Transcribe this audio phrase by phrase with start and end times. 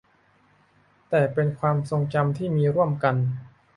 [1.09, 3.15] แต่เป็นความทรงจำที่มีร่วมกัน